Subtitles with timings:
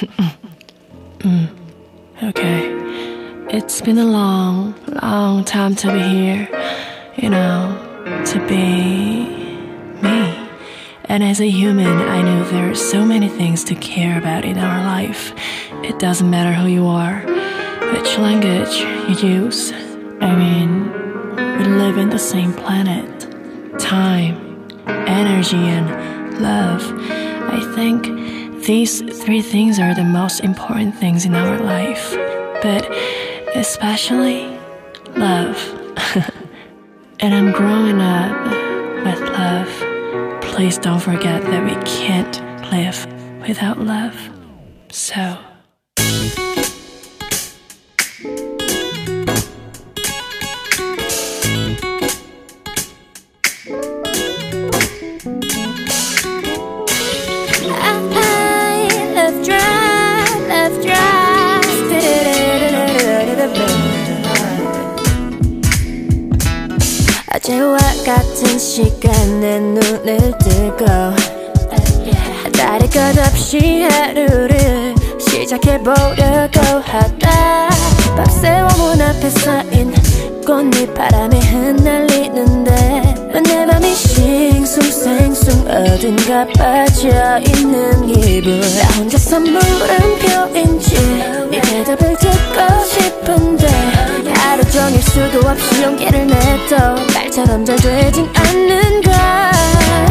[0.00, 0.36] Mm.
[1.18, 2.28] Mm.
[2.30, 2.70] Okay.
[3.54, 6.48] It's been a long, long time to be here.
[7.16, 9.24] You know, to be
[10.00, 10.48] me.
[11.04, 14.56] And as a human, I know there are so many things to care about in
[14.56, 15.34] our life.
[15.84, 17.18] It doesn't matter who you are,
[17.92, 18.74] which language
[19.10, 19.72] you use.
[20.22, 20.90] I mean,
[21.58, 23.26] we live in the same planet.
[23.78, 26.82] Time, energy, and love.
[27.52, 28.19] I think
[28.66, 32.12] these three things are the most important things in our life.
[32.62, 32.90] But
[33.56, 34.58] especially
[35.16, 35.56] love.
[37.20, 38.36] and I'm growing up
[39.04, 40.42] with love.
[40.42, 43.06] Please don't forget that we can't live
[43.46, 44.16] without love.
[44.90, 45.49] So.
[68.40, 70.86] 같은 시간에 눈을 뜨고
[72.56, 77.68] 다를 것 없이 하루를 시작해보려고 하다
[78.16, 79.92] 밤새워 문 앞에 쌓인
[80.46, 88.60] 꽃잎 바람에 흩날리는데 왜내 맘이 싱숭생숭 어딘가 빠져있는 기분.
[88.60, 90.94] 나 혼자서 물음표인지
[91.50, 93.99] 네 대답을 듣고 싶은데
[94.50, 96.76] 하루 종일 수도 없이 용기를 내도
[97.14, 99.14] 말처럼 잘 되진 않는 걸.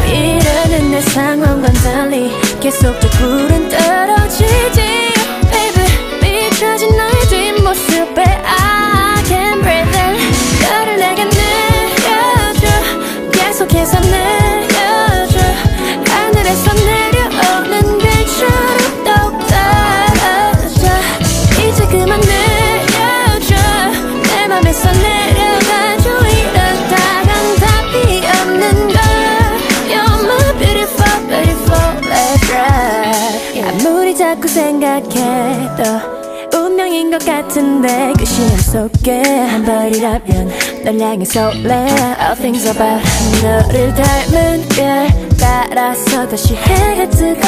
[0.08, 2.32] 이러는 내 상황과는 달리
[2.62, 5.12] 계속적 불은 떨어지지.
[5.52, 8.79] Baby 미쳐진 너의 뒷모습에 I
[35.00, 40.52] 생각해도 운명인 것 같은데 그 시간 속에 한 벌이라면
[40.84, 41.74] 널 향해 설레.
[42.20, 43.04] All things about
[43.42, 45.08] 너를 닮은 별
[45.40, 47.42] 따라서 다시 해가 뜨고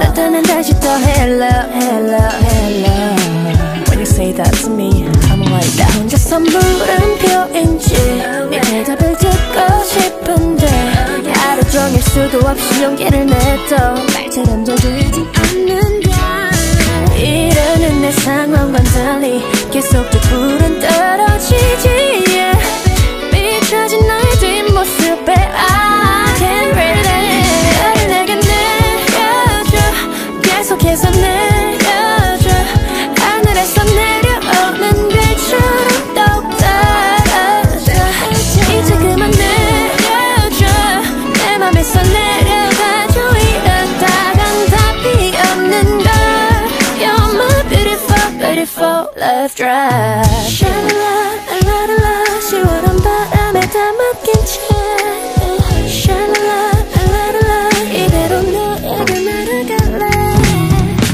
[0.00, 3.16] 나타난 다시 또 hello hello hello.
[3.88, 7.94] When you say that to me I'm like 나 혼자서 물음표인지
[8.50, 10.66] 네 대답을 듣고 싶은데
[11.32, 13.76] 하루 종일 수도 없이 용기를 내도
[14.14, 15.24] 말처럼 잘 되지
[15.64, 15.93] 이러는
[18.04, 21.88] 내 상황과는 달리 계속적 불은 떨어지지
[22.28, 22.58] yeah.
[23.32, 27.48] 미쳐진 너의 뒷모습에 I can't breathe it
[27.80, 29.78] 너를 내게 내려줘
[30.42, 31.53] 계속해서 내
[49.44, 51.04] love drive 샬랄라
[51.66, 54.60] 랄라랄라 시원한 바람에 다 맡긴 채
[55.86, 60.08] 샬랄라 랄라랄라 이대로 너에게 날아갈래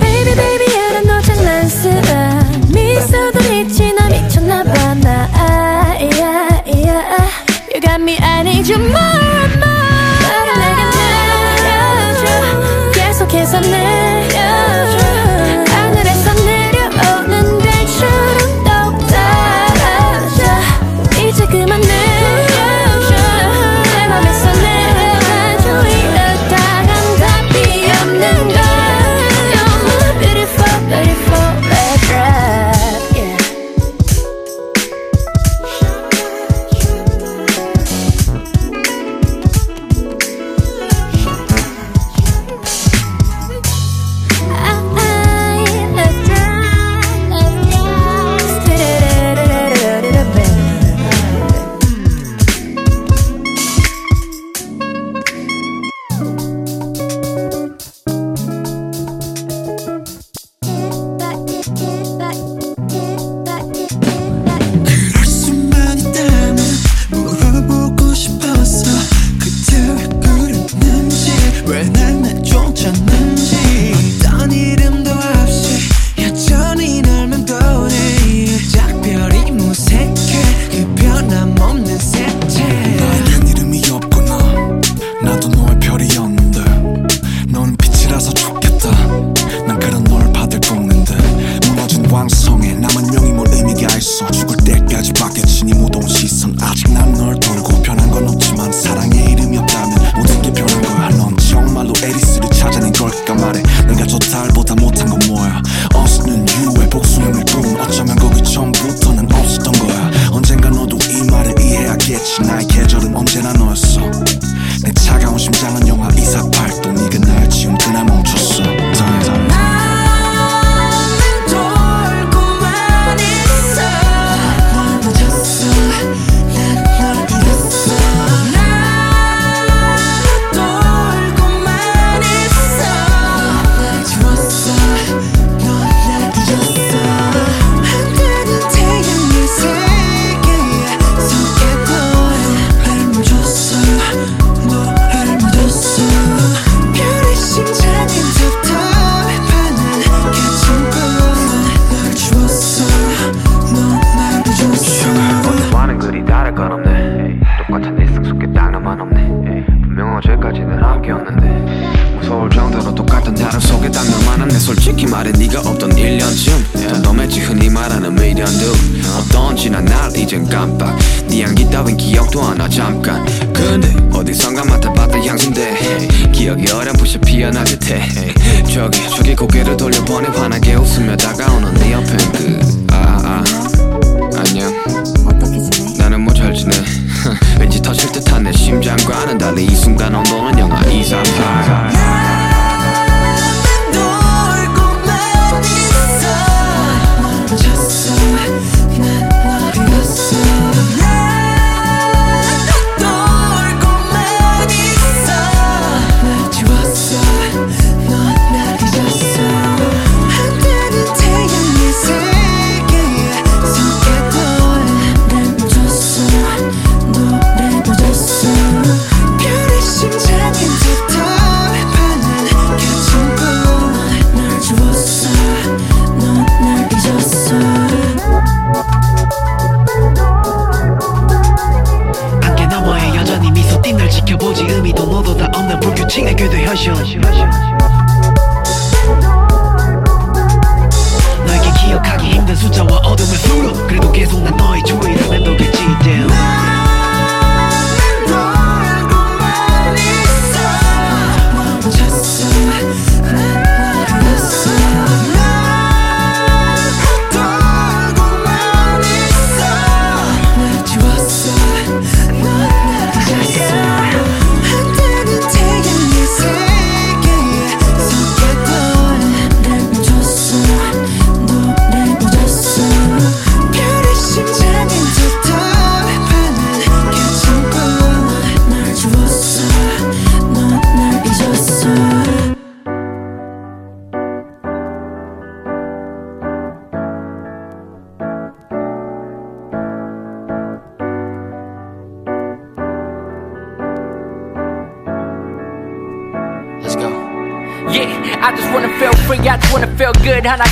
[0.01, 2.41] Baby baby 알아 너 장난스러워
[2.73, 7.31] 미소도 잊지 나 미쳤나봐 나 아, yeah, yeah.
[7.75, 9.20] You got me I need you more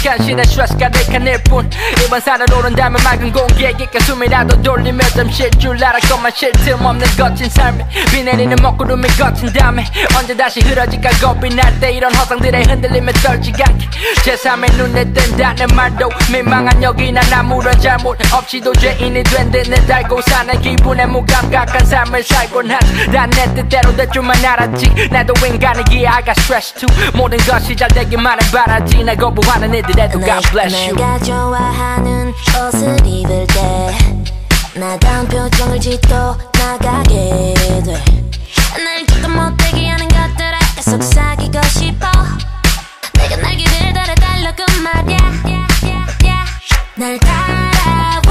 [0.09, 1.69] 하나 간신의 스트레스가 내 칸일 뿐
[2.09, 7.87] 이번 산을 오른다면 맑은 공기에 깊게 숨이라도 돌리며 좀쉴줄 알아 것만 쉴틈 없는 거친 삶에
[8.11, 9.85] 비 내리는 먹구름이 거친 다음에
[10.17, 13.87] 언제 다시 흐려질까 겁이 날 때 이런 허상들에 흔들리며 떨지 않게
[14.25, 20.59] 제3의 눈에 뜬다는 말도 민망한 여기나 아무런 잘못 없이도 죄인이 된 듯 내 달고 사는
[20.63, 26.89] 기분에 무감각한 삶을 살곤 한난내 뜻대로 될 줄만 알았지 나도 인간이기에 I got stress too
[27.15, 30.95] 모든 것이 잘 되기만을 바라지 날 거부하는 하는 애들에도 God bless you.
[30.97, 33.99] 내가 좋아하는 옷을 입을 때
[34.75, 36.15] 나다운 표정을 짓고
[36.59, 37.55] 나가게
[38.75, 40.59] 돼날 조금 못되게 하는 것들에
[41.03, 42.09] 사귀고 싶어.
[43.15, 45.17] 내가 날개를 달아 달라고 말야
[46.95, 48.23] 날 따라와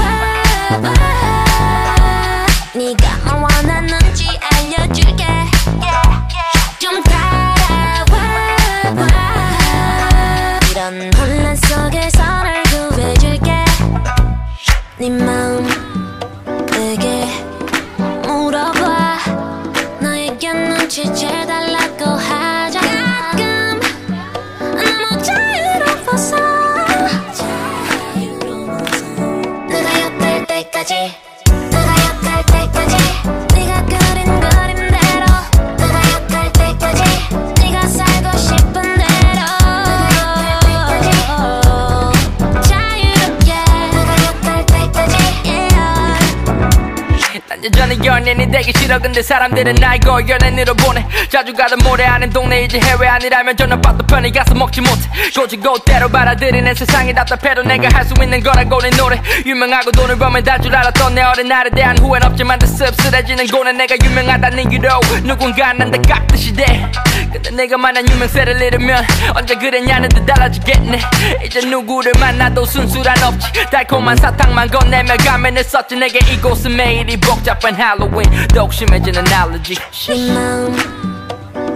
[48.38, 48.98] 연예인이 되기 싫어.
[48.98, 51.04] 근데 사람들은 날 거연예인으로 보내.
[51.28, 55.02] 자주 가던 모래 아는 동네 이제 해외 아니라면 빠도 편히 가서 먹지 못해.
[55.34, 59.20] 고지고 때로 받아들이는 세상이 답답해도 내가 할 수 있는 거라고 내 노래.
[59.44, 63.76] 유명하고 돈을 벌면 다 줄 알았던 내 어린 날에 대한 후회는 없지만 더 씁쓸해지는 거는
[63.76, 64.88] 내가 유명하다는 이유로
[65.24, 66.90] 누군가 난다 깍듯이 돼.
[67.32, 69.04] 근데 내가 만약 유명세를 잃으면
[69.34, 71.00] 언제 그랬냐는 듯 달라지겠네.
[71.44, 73.52] 이제 누구를 만나도 순수란 없지.
[73.70, 75.96] 달콤한 사탕만 건네며 가면을 썼지.
[75.96, 79.74] 내게 이곳은 매일이 복잡한 할로윈 더욱 심해지는 알러지.
[80.08, 80.76] 네 마음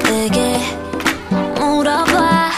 [0.04, 0.58] 내게
[1.58, 2.50] 물어봐.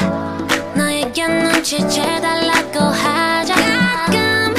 [0.74, 3.54] 너에게 눈치채달라고 하자.
[3.54, 4.54] 가끔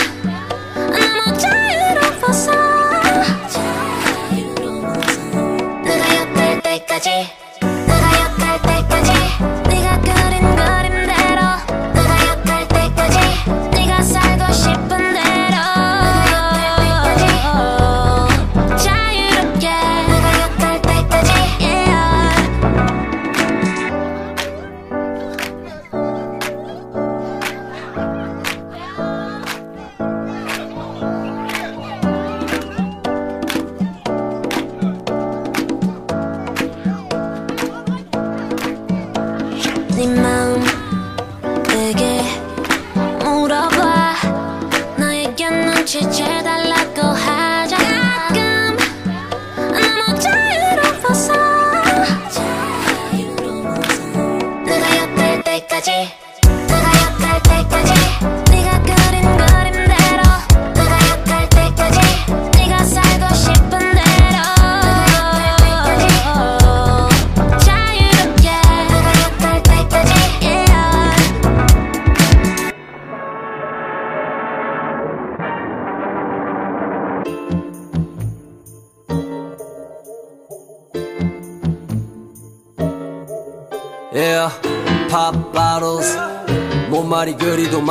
[0.75, 2.51] 너무 자유로워서
[5.84, 7.27] 내가 옆에 때까지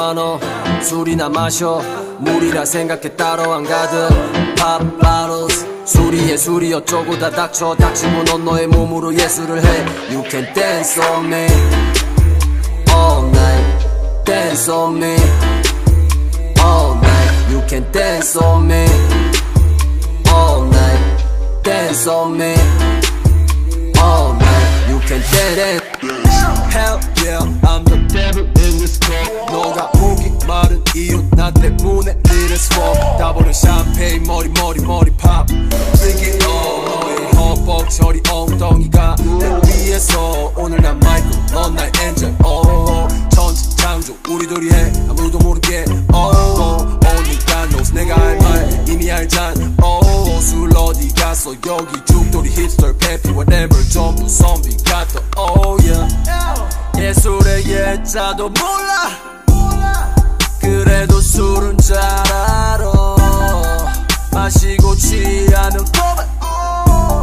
[0.05, 0.39] 많어
[0.83, 1.81] 술이나 마셔
[2.19, 4.11] 물이라 생각해 따로 안 가득
[4.55, 10.53] pop bottles 술이 예술이 어쩌고 다 닥쳐 닥치고 넌 너의 몸으로 예술을 해 You can
[10.53, 11.47] dance on me
[12.93, 15.17] all night dance on me
[16.61, 18.85] all night You can dance on me
[20.29, 22.55] all night dance on me
[24.03, 25.83] all night You can dance
[26.75, 32.99] Hell yeah, I'm the devil this club 너가 목이 마른 이유 나 때문에 little swap
[33.19, 35.47] 다 버린 샴페인 머리 머리 머리 팝.
[35.47, 39.47] Drink it all 너의 허벅저리 엉덩이가 내
[39.89, 40.53] 위에서.
[40.57, 42.37] 오늘 난 마이클 넌 나의 엔젤.
[42.45, 44.93] oh, 천지창조 우리 둘이 해.
[45.09, 45.85] 아무도 모르게.
[46.13, 51.53] oh, only God knows 내가 할말 이미 알잖 oh, 술 어디 갔어?
[51.67, 53.89] 여기 죽돌이 힙스터 페피 whatever.
[53.89, 55.21] 전부 선비 같아
[57.95, 59.11] 예술의 예자도 몰라.
[60.61, 62.93] 그래도 술은 잘 알아.
[64.33, 66.27] 마시고 취하면 고백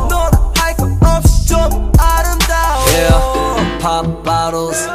[0.09, 2.85] 너는 할것 없이 좀 아름다워.
[2.87, 3.79] Yeah.
[3.79, 4.87] pop bottles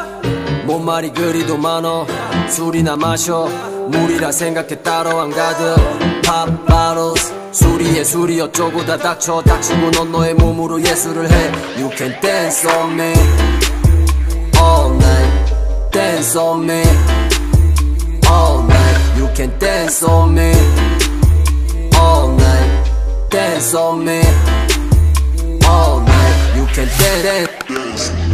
[0.64, 2.06] 몸말이 그리도 많어.
[2.48, 3.48] 술이나 마셔.
[3.88, 5.76] 물이라 생각해 따로 안 가득.
[6.22, 9.42] pop bottles 술이 예술이 어쩌고 다 닥쳐.
[9.42, 11.52] 닥치고 넌 너의 몸으로 예술을 해.
[11.78, 13.12] You can dance on me
[15.90, 16.82] dance on me.
[18.28, 20.52] All night You can dance on me.
[21.96, 24.22] All night Dance on me.
[25.66, 28.26] All night You can dance, dance.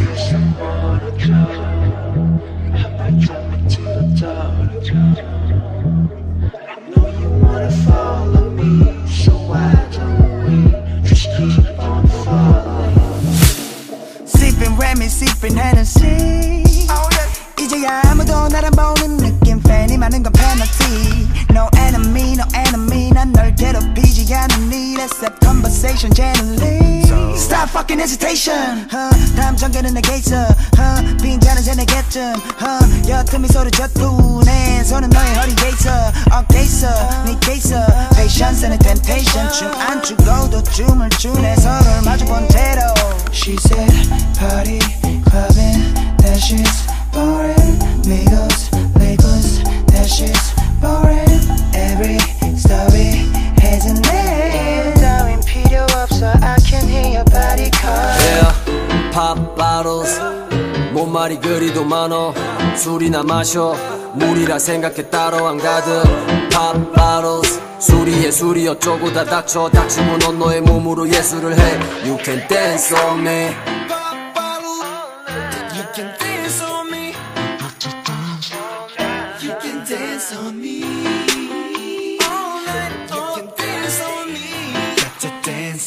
[15.42, 16.01] Sipping Hennessy
[18.71, 25.19] 보는 느낌 팬이 많은 건 페널티 No enemy, no enemy 난 널 괴롭히지 않으니 Let's
[25.21, 27.03] have conversation generally
[27.35, 33.71] Stop fucking hesitation huh, 다음 전개는 내게 있어 huh, 빈잔은 제 내게쯤 huh, 옅은 미소를
[33.71, 36.87] 젖도 내 손은 너의 허리에 있어 어깨 있어
[37.25, 37.85] 네게 있어
[38.15, 42.81] Patience and temptation 춤안 추고도 춤을 추네 서로를 마주본 채로
[43.33, 43.91] She said
[44.39, 44.79] party
[45.27, 47.76] clubbing that shit's boring
[48.08, 51.42] Migos Lakers that shit's boring
[51.74, 52.18] Every
[52.56, 53.28] story
[53.62, 59.12] has a name 따윈 필요 없어 I can hear your body call yeah.
[59.12, 60.18] pop bottles
[60.92, 62.34] 몸말이 그리도 많어
[62.76, 63.74] 술이나 마셔
[64.14, 66.02] 물이라 생각해 따로 안 가득
[66.50, 72.46] pop bottles 술이 예술이 어쩌고 다 닥쳐 닥치면 넌 너의 몸으로 예술을 해 You can
[72.46, 73.81] dance on me
[75.82, 77.06] You can dance on me.
[79.42, 82.18] You can dance on me.
[82.22, 83.10] All night.
[83.10, 84.46] You can dance on me.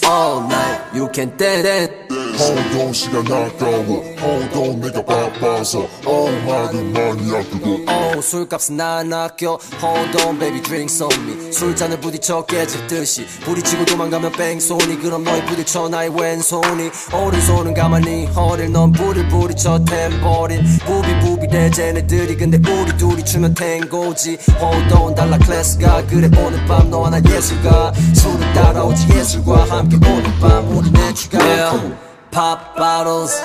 [0.04, 0.82] All night.
[0.94, 2.12] You can dance.
[2.38, 4.15] Hold on, she.
[4.26, 9.60] Hold on 내가 바빠서 Oh 말은 많이 아프고 Oh 술값은 난 아껴.
[9.80, 11.52] Hold on baby drinks on me.
[11.52, 13.28] 술잔을 부딪혀 깨질 듯이.
[13.44, 16.90] 부딪히고 도망가면 뺑소니 그럼 너희 부딪혀 나의 왼손이.
[17.14, 20.64] 오른손은 가만히 허리를 넌 불을 부딪혀 템버린.
[20.86, 22.36] 부비부비 대 쟤네들이.
[22.36, 24.40] 근데 우리 둘이 추면 탱고지.
[24.60, 26.08] Hold on 달라 클래스가.
[26.08, 27.94] 그래 오늘 밤 너와 나 예술가.
[28.16, 31.38] 술을 따라오지 예술과 함께 오늘 밤 우리 내추가.
[31.46, 31.96] Yeah.
[32.32, 33.40] Pop bottles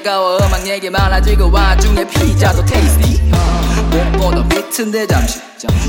[0.00, 0.38] 아까워.
[0.38, 3.20] 음악 얘기 많아지고 와중에 피자도 테이스티
[3.90, 5.40] 못보던 비트인데 잠시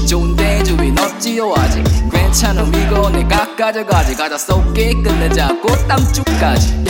[0.07, 1.83] 좋은데 주인 없지요 아직?
[2.11, 4.15] 괜찮은 내가 가져가지.
[4.15, 6.83] 가자 쏟게 끝내자 꽃담주까지.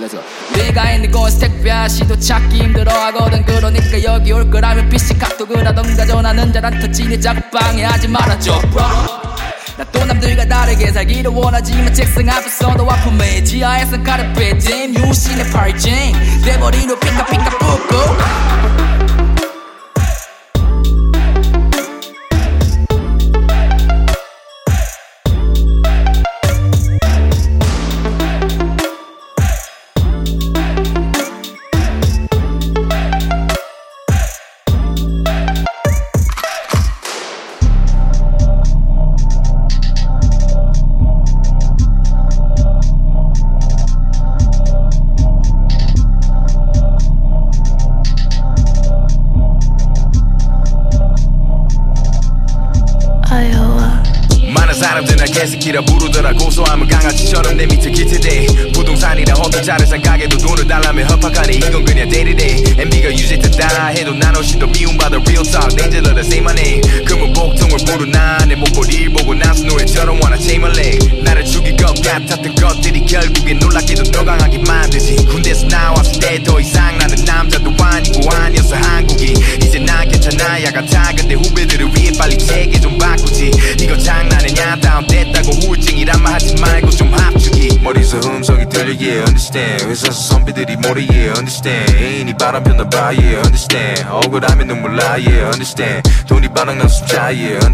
[0.00, 0.22] Let's go.
[0.54, 3.44] 내가 있는 곳 스택비야 시도 찾기 힘들어 하거든.
[3.44, 8.60] 그러니까 여기 올 거라면 PC 카톡을 하던가 전화는 잘안 터지 내 작업방해 하지 말아줘
[9.76, 14.94] 나또 남들과 다르게 살기를 원하지만 책상 앞에서도 아픔에 지하에서 카르페 잼.
[14.94, 16.12] 유신의 팔쟁
[16.44, 19.01] 대머리로 피카피카 뿌뿌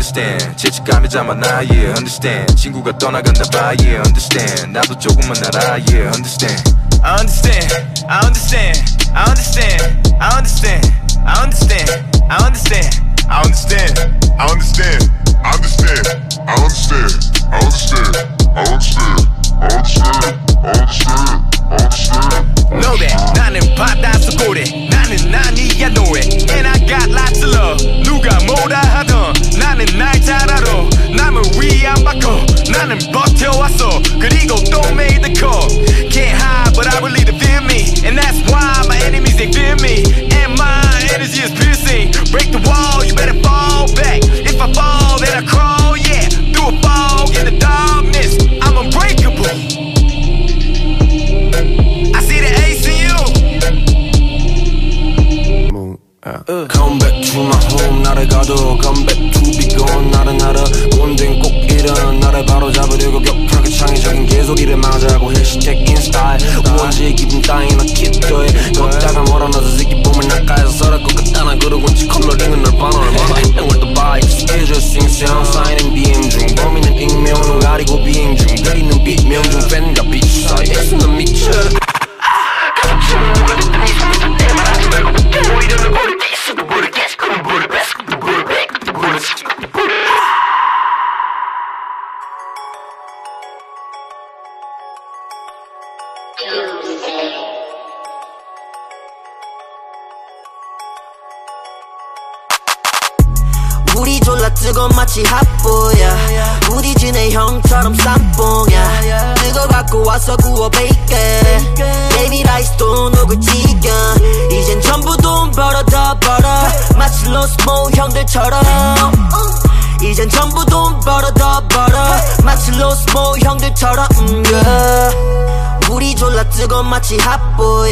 [0.09, 6.09] understand 죄책감에 잠아 나 yeah understand 친구가 떠나갔나 봐 yeah understand 나도 조금만 알아 yeah
[6.17, 7.69] understand I understand
[8.09, 8.79] I understand
[9.13, 10.93] I understand I understand
[11.27, 11.91] I understand
[12.31, 13.08] I understand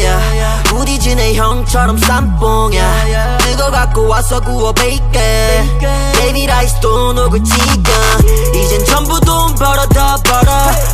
[0.07, 3.37] 핫보야 부딪히네 형처럼 쌈뽕야.
[3.39, 5.11] 뜨거 갖고 와서 구워 베이컨
[6.17, 7.91] 베이비 라이스도 녹을 지겨
[8.53, 10.51] 이젠 전부 돈 벌어 더 벌어.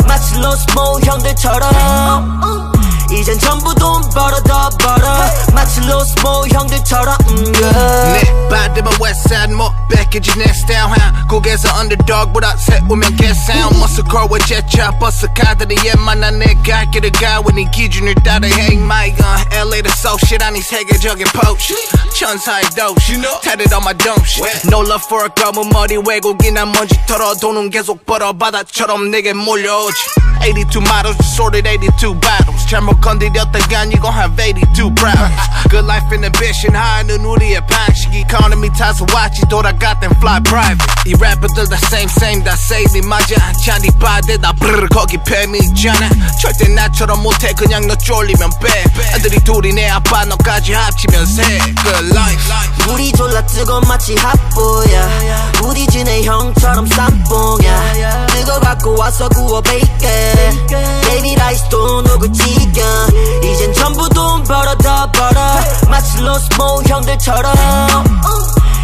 [0.08, 2.73] 마치 로스모 형들처럼
[3.14, 5.24] 이젠 전부 돈 벌어 더 벌어.
[5.54, 8.26] 마치 로스 모 형들처럼 음, yeah.
[8.26, 16.40] 내 받으면 웨스사이드 못 뺏기지 내 스타일 한국에서 언더독보다 세우면 개사운 머스컬과 제차 버스카들이 옛만한
[16.40, 21.76] 내갈 길을 가왜 기준을 따라 Hey my gun LA도 so shit 아니 세계적인 포시
[22.18, 24.24] 천사의 도시 Tatted on my dome.
[24.26, 29.34] Shit No love for a 검은 머리 외국인한 먼지 털어 돈은 계속 벌어 바다처럼 내게
[29.34, 29.98] 몰려오지.
[30.40, 35.36] 82 models, sorted 82 battles 잘못 건드렸다가 아니고 have 82 problems
[35.70, 40.86] Good life and ambition 하는 우리의 방식 Economy 타서 왔지 돌아갔던 fly private.
[41.06, 43.36] 이 래퍼들 다 same same 다 say 니 맞아
[43.66, 46.10] 잔디 바대 다 브르르 거기 뱀이 있잖아.
[46.40, 48.84] 절대 나처럼 못해 그냥 너 쫄리면 빼.
[49.16, 51.44] 애들이 둘이 내 아빠 너까지 합치면 세.
[51.84, 52.54] Good life.
[52.90, 55.52] 우리 졸라 뜨거 마치 핫보야.
[55.54, 58.28] 부딪히네 형처럼 쌈뽕야.
[58.28, 60.68] 뜨거 갖고 와서 구워 베이컨
[61.04, 62.44] 베이비 라이스도 녹을 지
[62.84, 65.42] 겨 이젠 전부 돈 벌어 더 벌어.
[65.90, 67.54] 마치 로스모 형들처럼.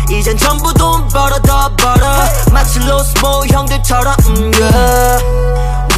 [0.09, 2.07] 이젠 전부 돈 벌어 더 벌어.
[2.51, 4.15] 마치 로스모 형들처럼.
[4.27, 5.25] 음, yeah.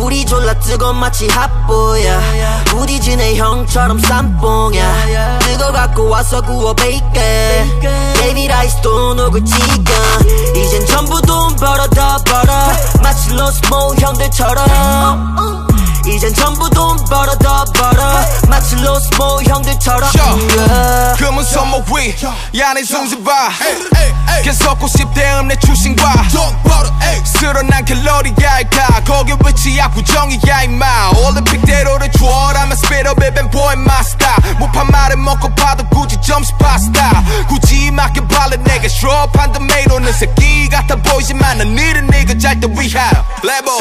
[0.02, 2.20] 우리 졸라 뜨거 마치 핫보야.
[2.66, 5.40] 부딪히네 형처럼 쌈뽕야.
[5.40, 7.14] 뜨거 갖고 와서 구워 베이컨.
[8.20, 9.94] 베이비 라이스도 녹을 지겨
[10.56, 12.54] 이젠 전부 돈 벌어 더 벌어.
[13.04, 15.71] 마치 로스모 형들처럼
[16.08, 18.26] 이젠 전부 돈 벌어 더 벌어.
[18.50, 20.10] 마치 로스모 형들처럼.
[20.16, 21.24] 음, yeah.
[21.24, 22.14] 금은 손목 위.
[22.58, 23.50] 야내 숨지 봐
[24.44, 26.14] 계속 90대 음 내 출신과.
[27.24, 31.12] 쓸어난 칼로리야일까 거기 위치야 부정이야 임마.
[31.28, 36.56] 올림픽대로를 주어라면 spit up it and boy my style 못판 말을 먹고 봐도 굳이 점수
[36.58, 37.24] 파스타.
[37.48, 43.72] 굳이 맞게 발라 내게 스트롭한 토마토는 새끼 같아 보이지만 난 니를 니가 잘때 위하여 레보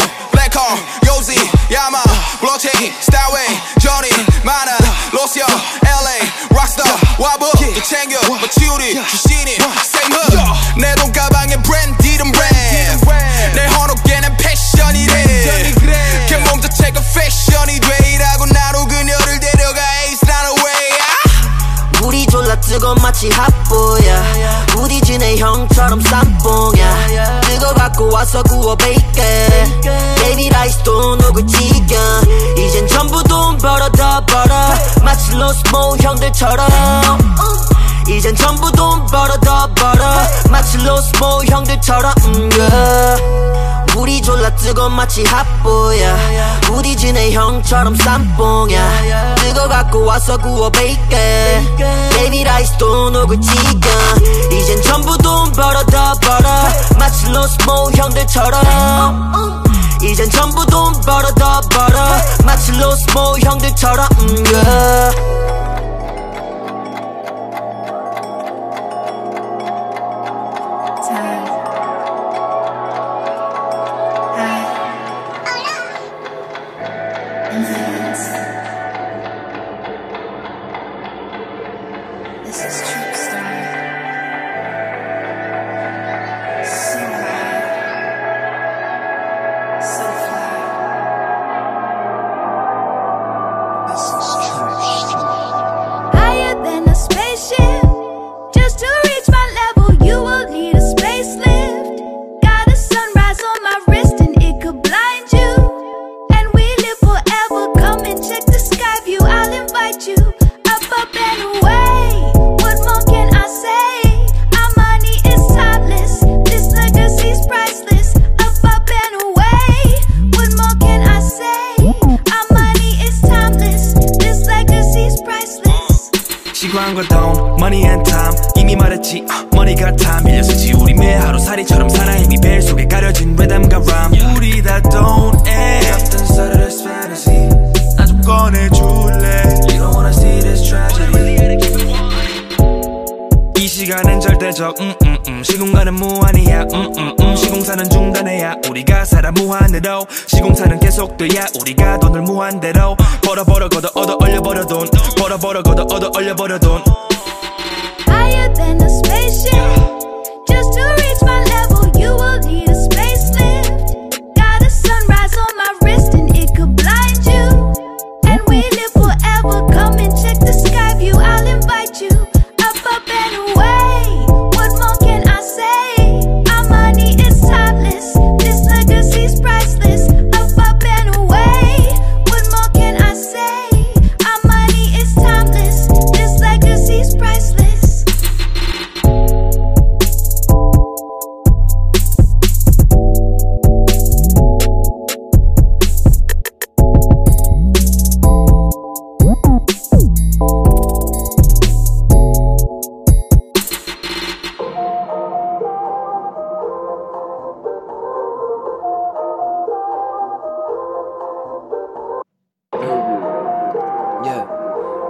[23.21, 24.67] 마치 핫보야.
[24.69, 27.41] 부딪히네 형처럼 쌈뽕야.
[27.43, 29.13] 뜨거 갖고 와서 구워 베이컨
[30.23, 31.97] 베이비 라이스도 녹을 지겨?
[32.57, 34.55] 이젠 전부 돈 벌어 더 벌어.
[35.03, 36.67] 마치 로스모 형들처럼.
[38.09, 40.03] 이젠 전부 돈 벌어 더 벌어.
[40.49, 43.80] 마치 로스모 형들처럼 음, yeah.
[43.97, 46.61] 우리 졸라 뜨거 마치 핫보야.
[46.63, 49.35] 부딪히네 형처럼 쌈뽕야.
[49.37, 51.09] 뜨거 갖고 와서 구워 베이컨
[52.15, 53.89] 베이비 라이스도 녹을 지겨
[54.53, 56.49] 이젠 전부 돈 벌어 더 벌어.
[56.99, 59.63] 마치 로스모 형들처럼.
[60.03, 61.99] 이젠 전부 돈 벌어 더 벌어.
[62.45, 65.40] 마치 로스모 형들처럼 음, yeah.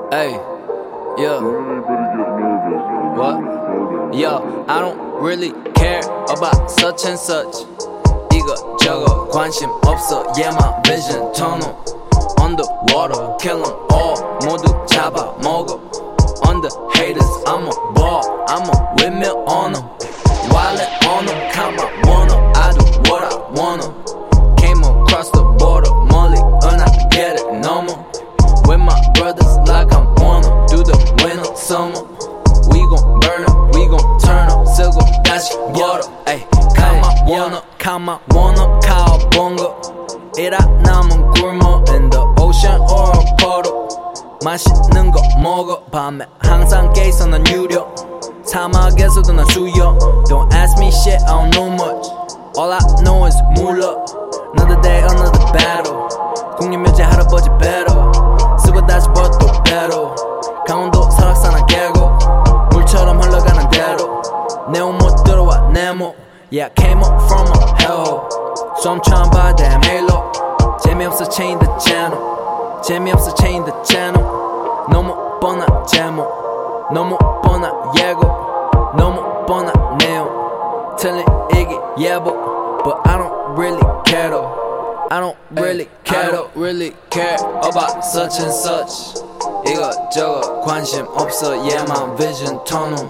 [0.09, 0.31] Hey.
[1.17, 1.41] Yeah.
[3.15, 4.15] What?
[4.15, 7.65] Yo, I don't really care about such and such.
[8.33, 10.23] 이것저것 관심 없어.
[10.37, 11.75] Yeah, my vision tunnel.
[12.41, 14.17] Underwater, kill 'em all.
[14.43, 15.79] 모두 잡아먹어.
[16.47, 18.23] On the haters, I'm a ball.
[18.47, 19.83] I'm a windmill on 'em.
[20.51, 22.35] Wallet on 'em, count my wanna.
[22.55, 23.98] I do what I wanna.
[44.50, 47.86] 맛있는 거 먹어 밤에 항상 깨있어 난 유료
[48.44, 52.10] 사막에서도 난 수영 Don't ask me shit I don't know much
[52.58, 53.94] All I know is 몰라
[54.58, 56.08] Another day another battle
[56.58, 58.12] 국립묘지 할아버지 배로
[58.58, 60.16] 쓰고 다시 벗도 배로
[60.66, 62.10] 강원도 설악산한 계곡
[62.72, 64.20] 물처럼 흘러가는 대로
[64.72, 66.12] 내 옷 못 들어와 네모
[66.50, 68.26] Yeah I came up from a hellhole
[68.82, 70.32] So I'm trying buy damn halo
[70.82, 72.18] 재미없어 change the channel
[72.81, 74.23] 재미없어 change the channel
[74.91, 76.27] 너무 뻔한 제목
[76.93, 78.21] 너무 뻔한 예고
[78.97, 80.29] 너무 뻔한 내용
[80.97, 81.25] 틀린
[81.55, 84.53] 얘기 예보 But I don't really care though
[85.09, 89.21] I don't really care I don't really care about such and such
[89.65, 93.07] 이것저것 관심 없어 Yeah my vision tunnel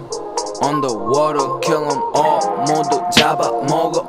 [0.62, 4.08] Underwater kill 'em all 모두 잡아먹어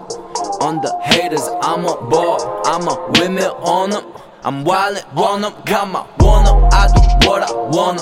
[0.63, 4.05] On the haters I'm a ball I'm a windmill on 'em
[4.44, 8.02] I'm wildin', wanna, got my wanna, I do what I wanna.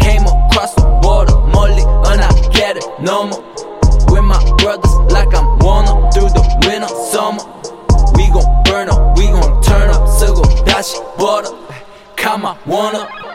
[0.00, 3.42] Came across the water, molly, and I get it, no more.
[4.08, 7.44] With my brothers, like I'm wanna, through the winter, summer.
[8.16, 11.50] We gon' burn up, we gon' turn up, so go dash water.
[12.16, 13.27] Come on, wanna.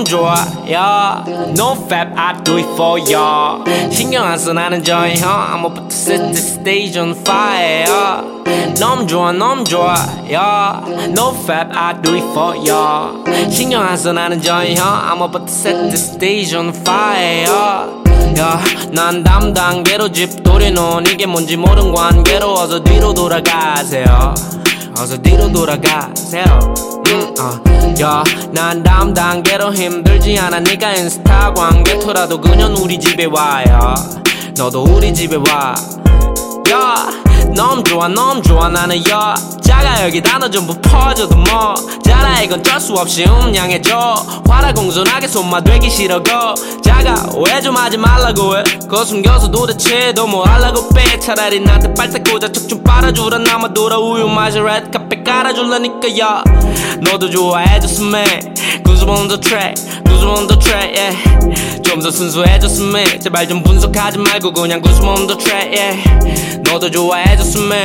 [0.00, 0.34] 너무 좋아
[0.70, 3.58] 야 No fap I do it for ya
[3.90, 4.82] 신경 안써 나는
[5.64, 7.86] about to set the stage on fire
[8.78, 9.94] 너무 좋아 너무 좋아
[10.32, 13.12] 야 No fap I do it for ya
[13.50, 14.40] 신경 안써 나는
[15.22, 18.00] about to set the stage on fire
[18.38, 18.60] 야,
[18.92, 24.34] 난 담당계로 집돌이 논 이게 뭔지 모른 관계로 어서 뒤로 돌아가세요
[24.98, 26.74] 어서 뒤로 돌아가세요
[27.08, 27.69] 음, 어.
[28.00, 33.94] 야, 난 다음 단계로 힘들지 않으니까 인스타 관계토라도 그년 우리 집에 와요
[34.56, 35.74] 너도 우리 집에 와.
[36.70, 36.94] 야
[37.54, 41.74] 너무 좋아 너무 좋아 나는 여자가 여기 단어 전부 퍼져도 뭐.
[42.04, 44.14] 자라 이건 쩔수 없이 음양해줘
[44.48, 46.54] 화라 공손하게 손맛 되기 싫어 고.
[46.82, 48.62] 자가 오해 좀 하지 말라고 해?
[48.82, 51.18] 그거 숨겨서 도대체 너뭐 하려고 빼?
[51.18, 52.40] 차라리 나한테 빨대 꽂아.
[52.52, 53.38] 척좀 빨아주라.
[53.38, 54.28] 나만 돌아 우유.
[54.28, 56.42] 마셔 레드 카페 깔아줄라니까 야
[57.02, 58.24] 너도 좋아해줬으면
[58.84, 64.52] 구스 on the track 구스 on the track yeah 좀더 순수해졌으면 제발 좀 분석하지 말고
[64.52, 67.84] 그냥 구스 on the track yeah 너도 좋아해줬으면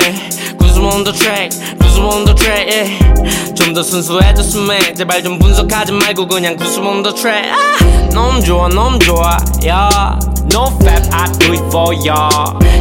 [0.58, 6.28] 구스 on the track 구스 on the track yeah 좀더 순수해졌으면 제발 좀 분석하지 말고
[6.28, 10.20] 그냥 구스 on the track 아, 너무 좋아 너무 좋아 yeah
[10.54, 12.30] No fap, I do it for ya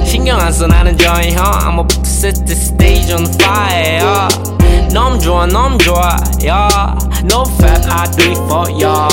[0.06, 4.53] 신경 안써 나는 저희 형 I'ma put the stage on fire.
[4.94, 6.94] 너무 좋아 너무 좋아 yeah.
[7.24, 9.08] No fap, I do it for ya.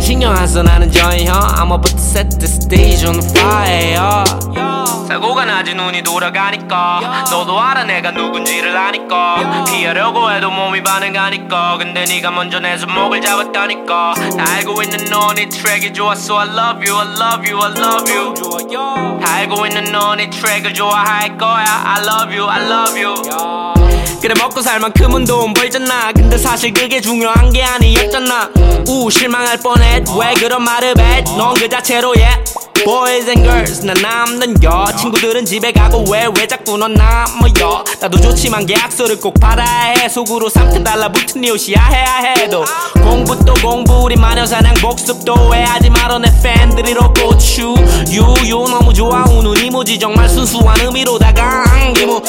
[0.00, 4.24] 신경 안써 나는 저희 형 I'ma put the set the stage on fire.
[4.56, 5.06] Yeah.
[5.06, 7.26] 사고가 나지 눈이 돌아가니까.
[7.30, 9.64] 너도 알아 내가 누군지를 아니까.
[9.66, 11.78] 피하려고 해도 몸이 반응하니까.
[11.78, 14.14] 근데 네가 먼저 내 손목을 잡았다니까.
[14.36, 16.40] 다 알고 있는 너네 트랙이 좋았어.
[16.40, 19.20] I love you I love you I love you.
[19.20, 21.64] 다 알고 있는 너네 트랙을 좋아할 거야.
[21.84, 23.79] I love you I love you
[24.20, 26.12] 그래 먹고 살 만큼은 돈 벌잖아.
[26.12, 28.50] 근데 사실 그게 중요한 게 아니었잖아.
[28.88, 30.04] 우 실망할 뻔했.
[30.18, 32.42] 왜 그런 말을 해넌그 자체로 yeah
[32.84, 34.86] Boys and girls 난 남는 여.
[34.98, 37.84] 친구들은 집에 가고 왜 왜 자꾸 넌 남아요?
[38.00, 40.08] 나도 좋지만 계약서를 꼭 받아야 해.
[40.08, 42.64] 속으로 3천 달러 붙은 네 옷이야 해야 해도.
[43.02, 47.74] 공부 또 공부 우리 마녀사냥 복습도 해야지 말어 내 팬들이 로고추.
[48.08, 49.24] 유유 너무 좋아.
[49.28, 52.22] 오늘 이모지 정말 순수한 의미로 다가 안기모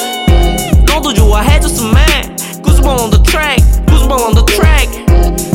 [0.92, 1.96] 너도 좋아해줬으면
[2.62, 5.06] 구스봉 on the track 구스봉 on the track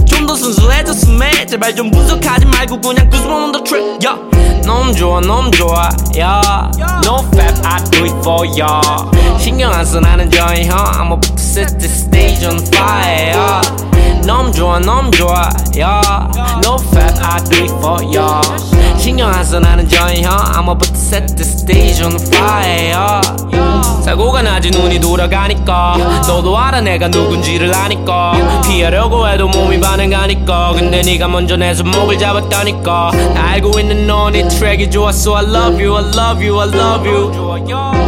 [0.07, 4.19] 좀 더 순수해졌으면 제발 좀 분석하지 말고 그냥 구스봉 on the track yeah.
[4.65, 6.71] 너무 좋아 너무 좋아 yeah.
[7.05, 8.81] No fap I do it for ya
[9.39, 13.61] 신경 안써 나는 저희 형 I'ma put set the stage on fire yeah.
[14.25, 16.01] 너무 좋아 너무 좋아 yeah.
[16.65, 18.41] No fap I do it for ya
[18.97, 23.21] 신경 안써 나는 저희 형 I'ma put set the stage on fire.
[24.07, 25.97] 사고가 나지 눈이 돌아가니까.
[26.25, 28.31] 너도 알아 내가 누군지를 아니까.
[28.65, 30.71] 피하려고 해도 몸이 반응하니까.
[30.77, 33.11] 근데 네가 먼저 내 손목을 잡았다니까.
[33.35, 35.35] 다 알고 있는 너네 트랙이 좋았어.
[35.35, 37.67] I love you I love you I love you.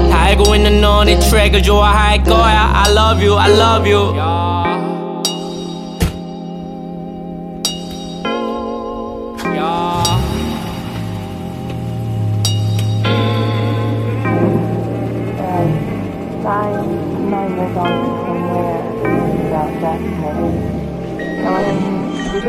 [0.09, 2.71] 다 알고 있는 너네 트랙을 좋아할 거야.
[2.73, 4.59] I love you I love you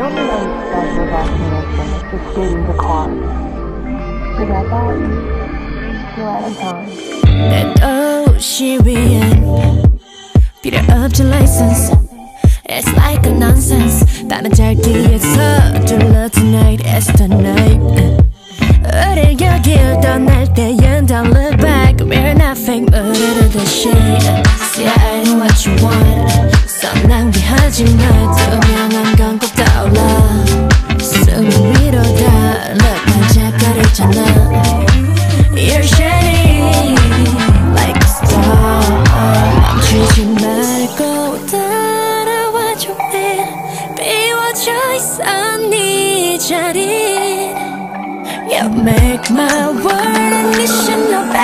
[0.00, 3.08] don't need any special destination, just get in the car.
[3.10, 4.96] You got that?
[6.16, 6.88] You're right on time.
[7.36, 9.82] 내 도시 위엔
[10.62, 11.92] 필요 없지 license
[12.68, 17.80] It's like a nonsense 다른 절기에서 둘러 tonight is the night
[18.82, 24.22] 우릴 여길 떠날 때엔 don't look back We're nothing but out of the shade
[24.72, 30.00] See I know what you want 선 낭비하지 마 투명한 건 꼭 떠올라
[31.00, 32.22] 숨 위로 다
[32.70, 34.18] Look 반짝거리잖아
[35.52, 36.96] You're shining
[37.74, 38.80] like a star
[39.74, 43.14] 멈추지 말고 따라와줘 해
[43.96, 47.54] 비워져 있어 네 자리
[48.48, 51.36] You make my world a mission of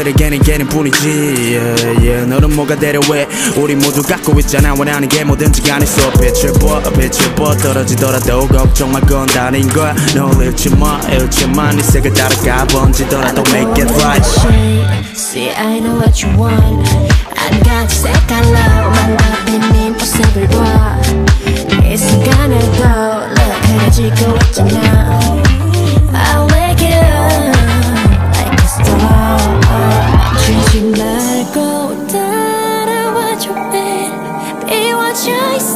[0.00, 1.08] 그래 걔는 걔는 뿐이지.
[1.08, 2.26] Yeah, yeah.
[2.26, 4.72] 너는 뭐가 데려왜 우리 모두 갖고 있잖아.
[4.72, 9.94] 원하는 게 뭐든지 간에 써 빛을 봐 빛을 봐 떨어지더라도 걱정 말건 다른 거야.
[10.14, 14.26] 널 잃지 마 잃지 마네 색을 따라가 번지더라도 make it right.
[15.14, 16.88] See I know what you want.
[17.36, 22.84] 한 가지 색깔로만 덮인 모습을 봐이 순간에도
[23.36, 25.49] Look 흐려지고 있잖아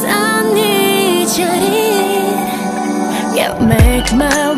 [0.05, 2.35] I need you here.
[3.35, 4.54] Yeah, make my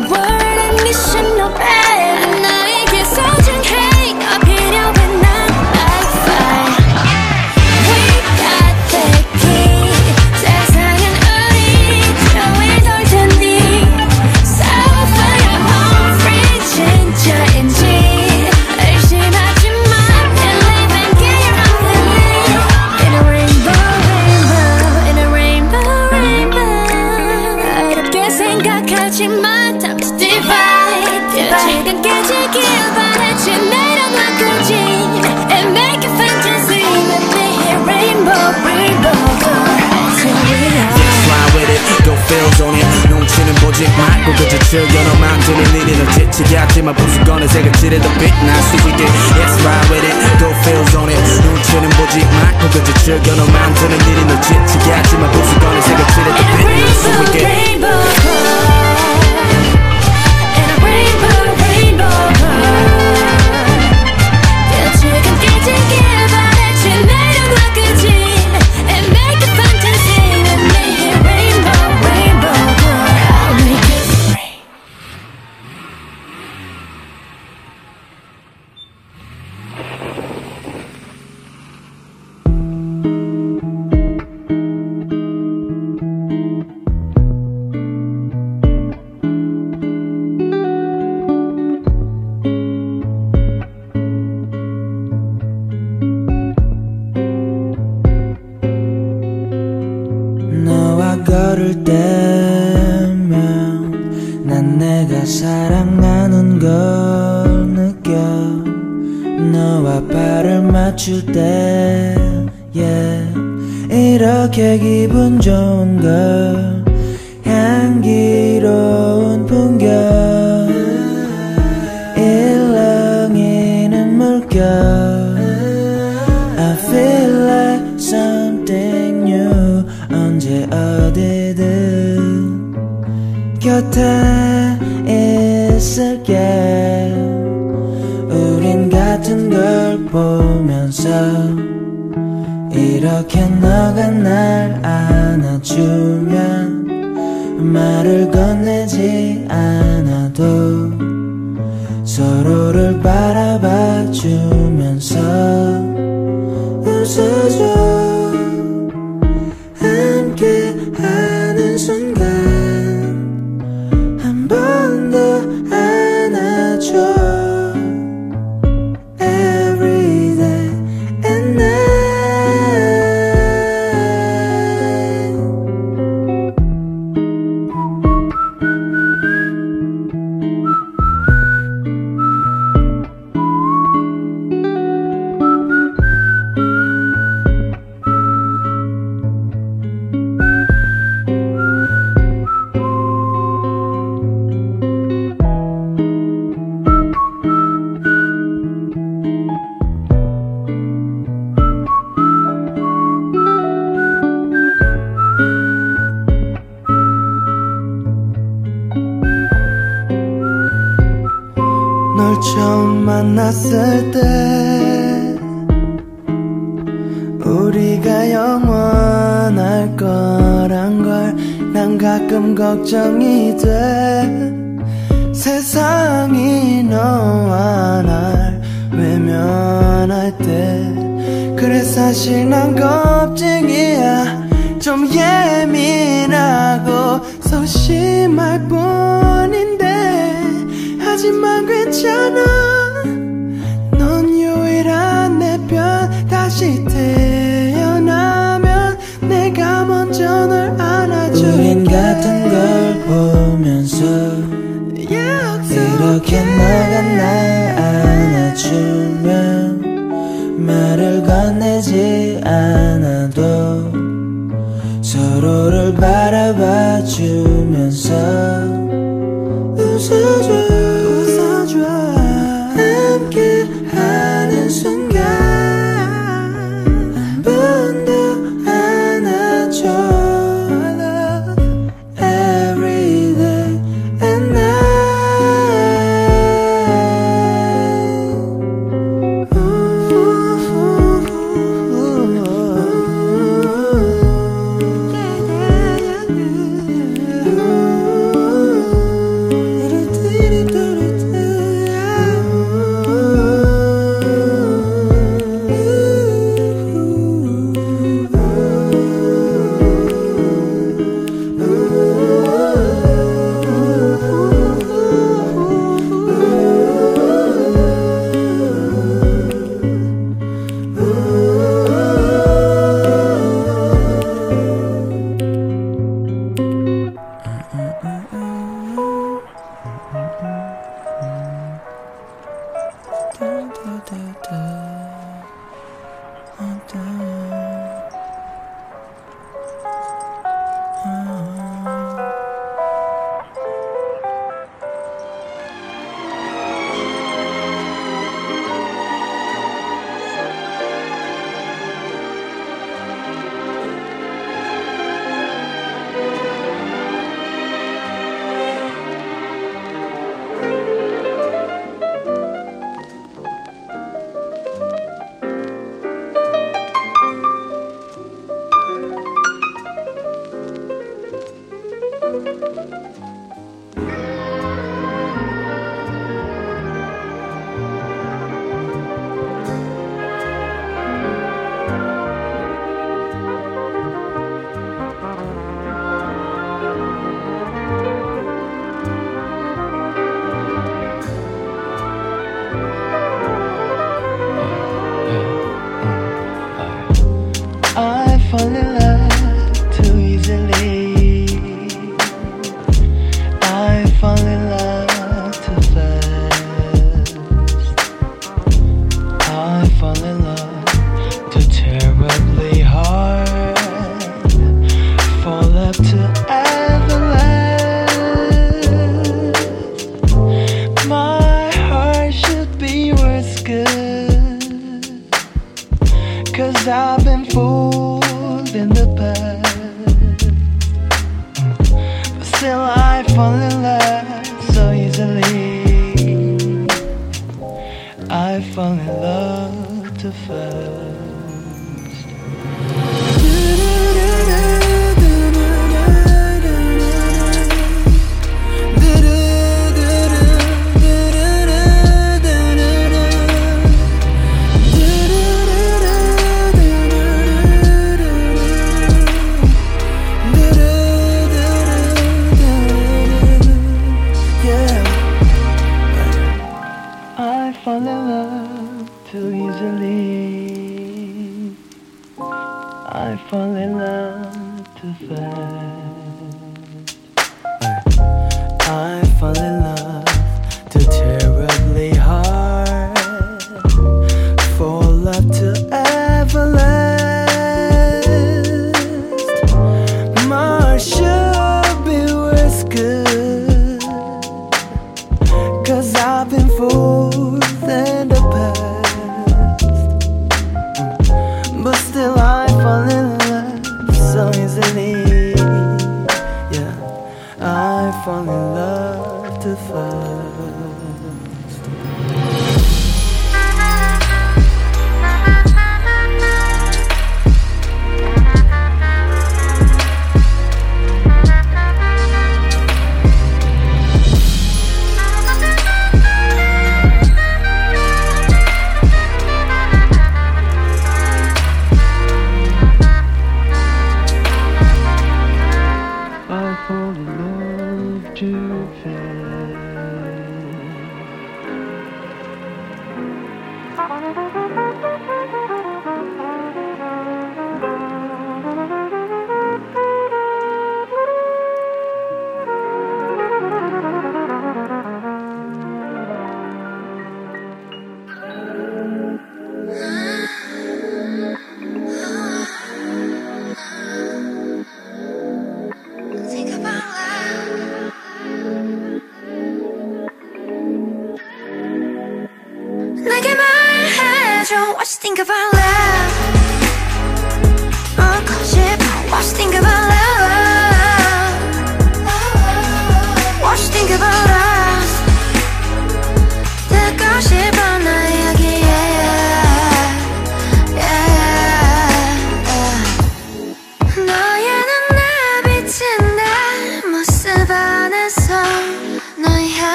[42.28, 48.08] build on it 넘치는 보직 맑고 그저 즐겨너 맘대로 니는 지치게 하지만 부수건의 새가 지레도
[48.20, 49.02] 빛나 수직에
[49.34, 54.42] Yes right with it Go feels on it 눈치는 보직 맑고 그저 즐겨너 일이 니는
[54.42, 57.38] 지치게 하지만 부수건의 새가 지레도 빛나 수직에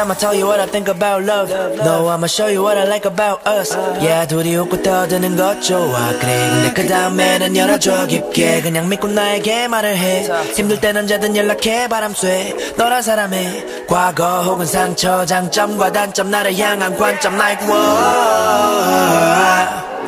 [0.00, 1.50] I'ma tell you what I think about love
[1.84, 6.12] No, I'ma show you what I like about us Yeah, 둘이 웃고 떠드는 것 좋아
[6.18, 11.88] 그래 근데 그 다음에는 열어줘 깊게 그냥 믿고 나에게 말을 해 힘들 땐 언제든 연락해
[11.88, 18.80] 바람 쐬 너란 사람의 과거 혹은 상처 장점과 단점 나를 향한 관점 like whoa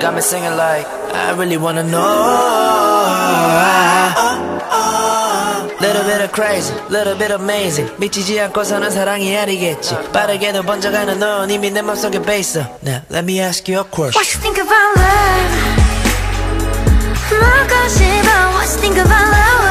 [0.01, 2.03] Got me singing like I really wanna know
[6.33, 12.21] crazy little bit amazing 미치지 않고 사는 사랑이 아니겠지 빠르게도 번져가는 넌 이미 내 맘속에
[12.23, 15.73] 베있어 Now let me ask you a question What you think about love?
[17.33, 19.29] 먹고 싶어 What you think about?
[19.33, 19.62] Love,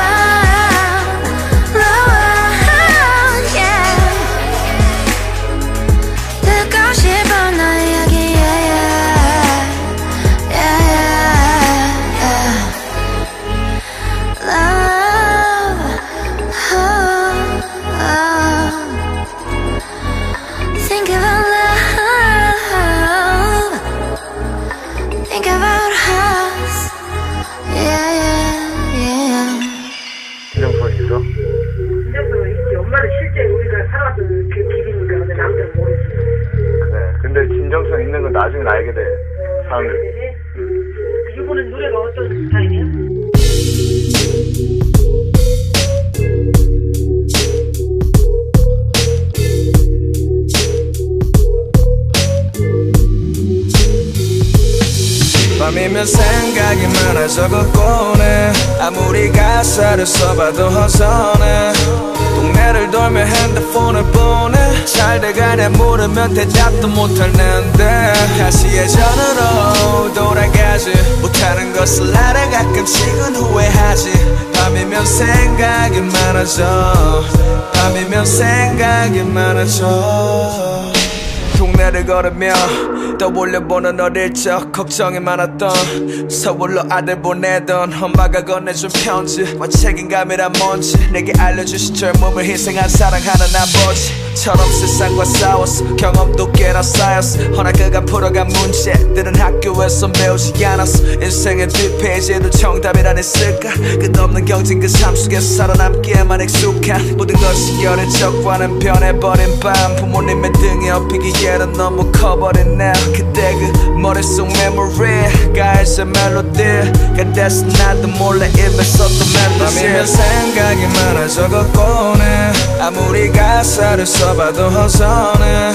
[83.42, 91.96] 떠올려보는 어릴 적 걱정이 많았던 서울로 아들 보내던 엄마가 건네준 편지와 책임감이란 뭔지 내게 알려주신
[91.96, 95.96] 젊음을 희생한 사랑하는 아버지처럼 세상과 싸웠어.
[95.96, 97.40] 경험도 꽤나 쌓였어.
[97.56, 101.04] 허나 그가 풀어간 문제들은 학교에서 배우지 않았어.
[101.14, 103.72] 인생의 뒷페이지에도 정답이란 있을까?
[103.74, 109.96] 끝없는 경쟁 그 삶 속에서 살아남기에만 익숙한 모든 것이 열의 적과는 변해버린 밤.
[109.96, 112.94] 부모님의 등에 업히기에는 너무 커버린 now
[113.32, 121.48] 그때 그 머릿속 메모리 가에서 멜로디 그대서 나도 몰래 입에 썼던 멜로디 밤이면 생각이 많아져
[121.48, 122.52] 걷고네
[122.82, 125.72] 아무리 가사를 써봐도 허전해.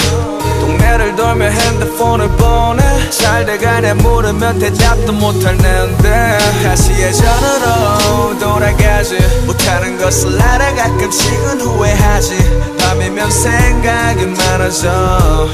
[0.61, 3.11] 동네를 돌며 핸드폰을 보내.
[3.11, 6.39] 잘 돼가냐 물으면 대답도 못할 nen데.
[6.65, 15.49] 다시 예전으로 돌아가지 못하는 것을 알아 가끔씩은 후회하지 밤이면 생각이 많아져.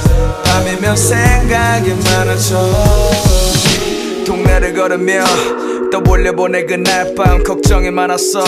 [0.45, 2.59] 밤이면 생각이 많아져.
[4.27, 5.25] 동네를 걸으며
[5.93, 8.43] 떠올려 보내 그날 밤 걱정이 많았어.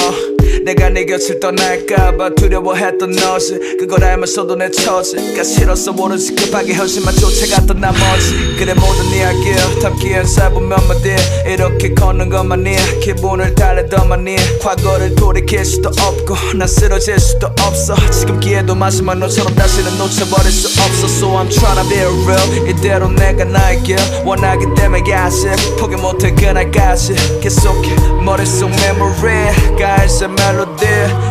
[0.64, 3.58] 내가 네 곁을 떠날까봐 두려워했던 너지.
[3.78, 8.56] 그걸 알면서도 내 처지가 싫었어 모르지 급하게 현실만 쫓아갔던 나머지.
[8.58, 11.14] 그래 모든 이야기 담기엔 짧은 몇 마디.
[11.46, 14.36] 이렇게 걷는 것만이 기분을 달래더만이.
[14.62, 17.94] 과거를 돌이킬 수도 없고 난 쓰러질 수도 없어.
[18.10, 21.06] 지금 기회도 마지막 너처럼 다시는 놓쳐버릴 수 없어.
[21.06, 22.68] So I'm tryna be real.
[22.70, 30.86] 이대로 내가 나의 길 원하기 때문에 아직 포기 못해 그날까지 계속해 머릿속 메모리 가에서 멜로디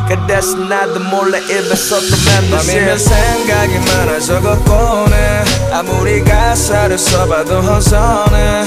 [0.07, 8.65] 그대서 나도 몰래 입에 썼던 멜로디 밤이면 생각이 많아져 걷고네 아무리 가사를 써봐도 허전해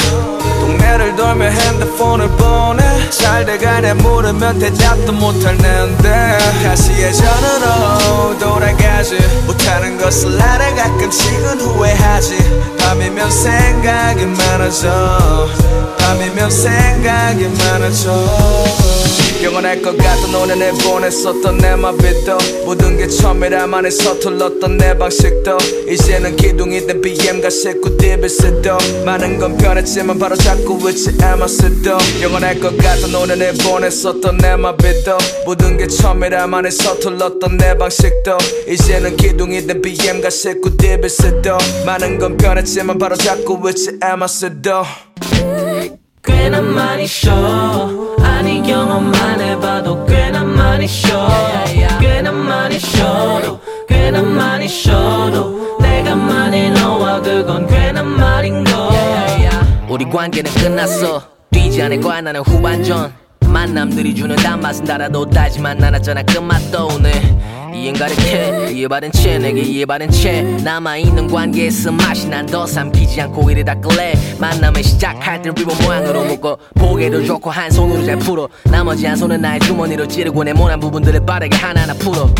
[0.96, 3.10] 동네를 돌며 핸드폰을 보내.
[3.10, 6.38] 잘 돼가냐 물으면 대답도 못할 nen데.
[6.64, 12.76] 다시 예전으로 돌아가지 못하는 것을 알아 가끔씩은 후회하지.
[12.78, 15.48] 밤이면 생각이 많아져.
[15.98, 18.95] 밤이면 생각이 많아져
[19.42, 25.58] 영원할 것 같던 오늘을 보냈었던 내 맘빛도 모든 게 처음이라만에 서툴렀던 내 방식도
[25.88, 32.76] 이제는 기둥이 된 BM과 식구 디비스도 많은 건 변했지만 바로 잡고 있지 에머스도 영원할 것
[32.76, 40.30] 같던 오늘을 보냈었던 내 맘빛도 모든 게 처음이라만에 서툴렀던 내 방식도 이제는 기둥이 된 BM과
[40.30, 44.82] 식구 디비스도 많은 건 변했지만 바로 잡고 있지 에머스도
[46.24, 48.60] 꽤나 많이 쉬어 아니
[60.16, 61.22] 관계는 끝났어.
[61.50, 63.12] 뛰지 않을 거야 나는 후반전.
[63.48, 67.12] 만남들이 주는 단맛은 달아도 달지만 않았잖아 그 맛도 오늘
[67.76, 70.42] 이행 가득해 이해받은 채 내게 이해받은 채.
[70.42, 74.14] 남아있는 관계에서 맛이 난 더 삼키지 않고 이래 닦을래.
[74.38, 76.56] 만남을 시작할 때 리본 모양으로 묶어.
[76.76, 78.48] 보기도 좋고 한 손으로 잘 풀어.
[78.64, 82.30] 나머지 한 손은 나의 주머니로 찌르고 네모난 부분들을 빠르게 하나하나 풀어.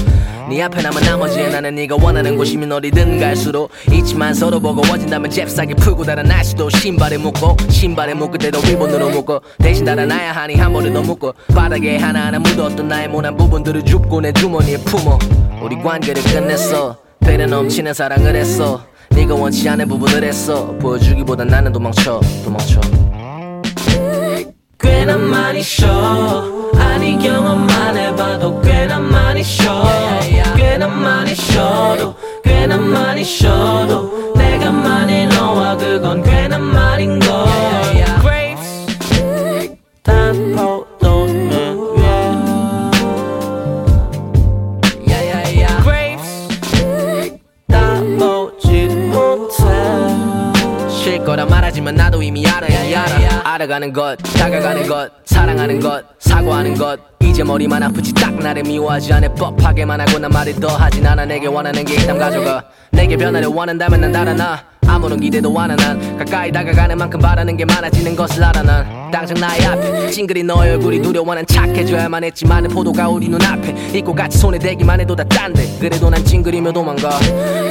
[0.49, 3.69] 네 앞에 남은 나머지에 나는 네가 원하는 곳이면 어디든 갈수록.
[3.93, 6.71] 있지만 서로 버거워진다면 잽싸게 풀고 달아날 수도.
[6.71, 11.97] 신발에 묶고 신발에 묶을 때도 리본으로 묶고 대신 달아나야 하니 한 번에 더 묶고 바닥에
[11.97, 15.19] 하나하나 묻었던 나의 모난 부분들을 줍고 내 주머니에 품어
[15.63, 16.97] 우리 관계를 끝냈어.
[17.21, 18.81] 배는 넘치는 사랑을 했어.
[19.11, 20.67] 네가 원치 않은 부분을 했어.
[20.79, 22.21] 보여주기보단 나는 도망쳐.
[22.45, 22.81] 도망쳐.
[24.79, 26.45] 꽤나 많이 쉬어.
[26.79, 29.85] 아니 경험만 해봐도 꽤나 많이 쉬어.
[30.57, 32.15] 꽤나 많이 쉬어도
[32.45, 37.29] 꽤나 많이 쉬어도 내가 많이 너와 그건 꽤나 말인 걸
[53.57, 57.01] 알아 알아가는 것 다가가는 것 사랑하는 것 사과하는 것.
[57.23, 61.25] 이제 머리만 아프지 딱 나를 미워하지 않을 법하게만 하고 난 말을 더 하진 않아.
[61.25, 62.65] 내게 원하는 게 있다면 가져가.
[62.93, 68.15] 내게 변화를 원한다면 난 달아나 아무런 기대도 안하 난 가까이 다가가는 만큼 바라는 게 많아지는
[68.17, 69.11] 것을 알아 난.
[69.11, 74.39] 당장 나의 앞에 찡그리 너의 얼굴이 두려워 난 착해져야만 했지만 포도가 우리 눈앞에 있고 같이
[74.39, 75.79] 손에 대기만 해도 다 딴데.
[75.81, 77.19] 그래도 난 찡그리며 도망가.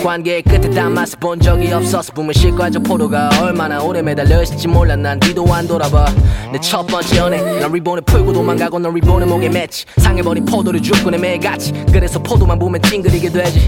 [0.04, 4.96] 관계의 끝에 단 맛을 본 적이 없어서 싣고 저 포도가 얼마나 오래 매달려 있을지 몰라.
[4.96, 6.06] 난 뒤도 안 돌아봐.
[6.52, 11.10] 내 첫 번째 연애 난 리본을 풀고 도망가고 넌 리본을 목에 맸지 상해버린 포도를 줍고
[11.12, 11.74] 내 매같이.
[11.92, 13.68] 그래서 포도만 보면 찡그리게 되지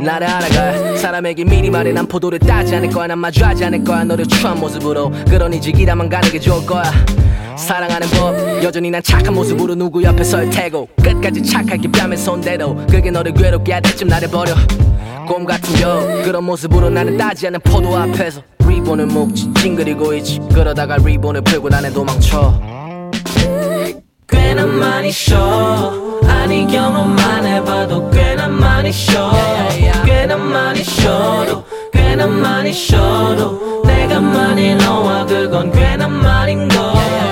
[0.00, 0.96] 나를 알아가.
[0.96, 3.06] 사람에게 미리 말해 난 포도를 따지 않을 거야.
[3.08, 4.04] 난 마주하지 않을 거야.
[4.04, 5.10] 너를 추한 모습으로.
[5.28, 6.82] 그러니 지기라만 가는 게 좋을 거야.
[7.56, 8.64] 사랑하는 법.
[8.64, 10.88] 여전히 난 착한 모습으로 누구 옆에 설 테고.
[11.02, 14.54] 끝까지 착하게 뺨에 손대도 그게 너를 괴롭게 할 때쯤 나를 버려.
[15.26, 18.42] 곰 같은 여 그런 모습으로 나는 따지 않는 포도 앞에서.
[18.66, 20.40] 리본을 묶지 찡그리고 있지.
[20.52, 22.81] 그러다가 리본을 풀고 나는 도망쳐
[24.52, 25.94] 꽤나 많이 쉬어
[26.28, 29.32] 아니 경험만 해봐도 꽤나 많이 쉬어
[30.04, 33.82] 꽤나 많이 쉬어도 꽤나 많이 쉬어도.
[33.86, 37.31] 내가 많이 너와 그건 꽤나 말인 걸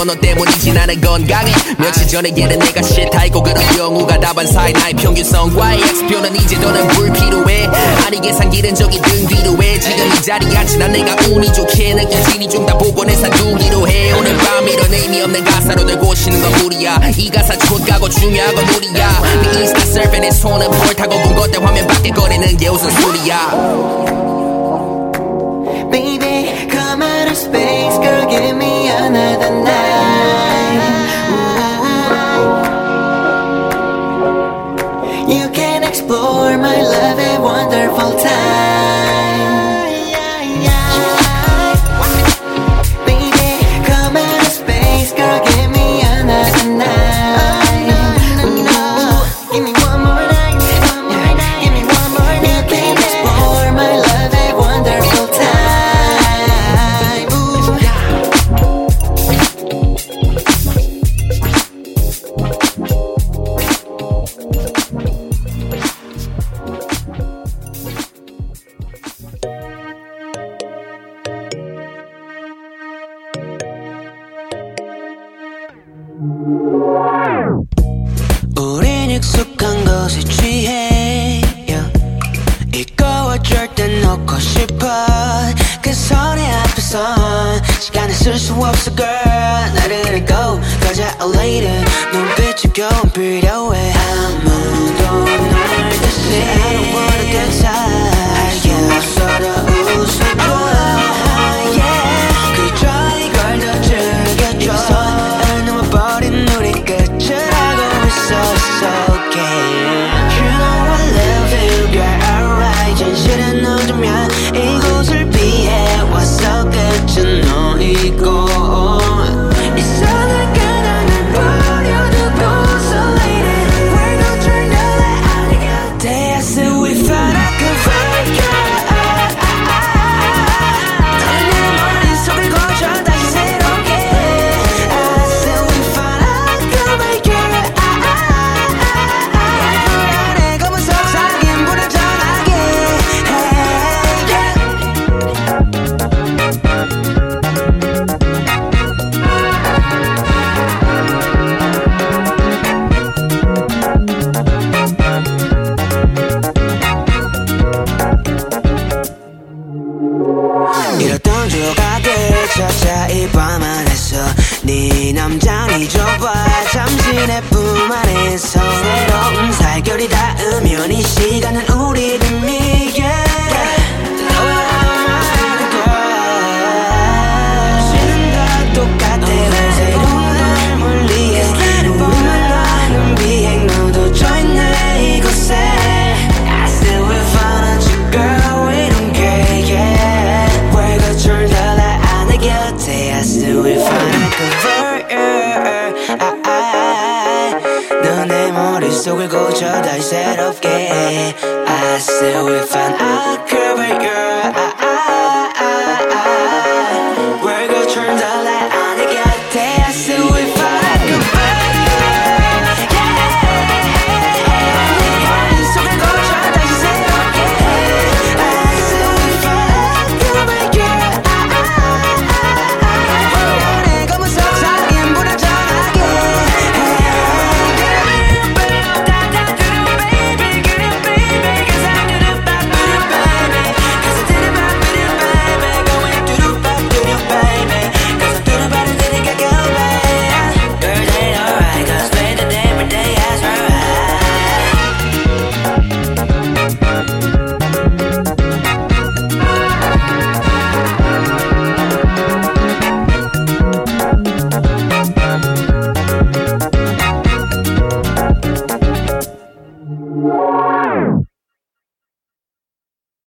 [0.00, 1.52] 건너 때문이지 나는 건강해.
[1.76, 7.66] 며칠 전에 얘는 내가 싫다고 그런 경우가 다반 사이 나의 평균성과의 X표는 이제 너는 불필요해.
[8.06, 9.78] 아니 계산 길은 적이 등 뒤로 해.
[9.78, 14.12] 지금 이 자리에 앉지나 내가 운이 좋게 느낀 진이 좀다 복원해 사두기로 해.
[14.12, 16.98] 오늘 밤 이런 의미 없는 가사로 널 고시는 건 무리야.
[17.18, 19.22] 이 가사 존가고 중요한 건 우리야.
[19.52, 23.50] 네 인스타 서핑 내 손을 볼 타고 본 것들 화면 밖에 꺼내는 게 우선 소리야.
[25.90, 27.98] Baby come out of space.
[27.98, 28.69] Girl give me
[36.10, 38.29] For my love, a wonderful time.